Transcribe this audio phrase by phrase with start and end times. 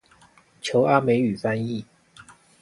[0.63, 1.85] 求阿美語翻譯